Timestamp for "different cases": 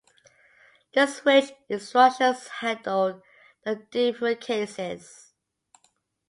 3.75-5.31